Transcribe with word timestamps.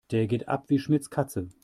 Der 0.09 0.25
geht 0.25 0.47
ab 0.47 0.65
wie 0.69 0.79
Schmitz' 0.79 1.11
Katze. 1.11 1.49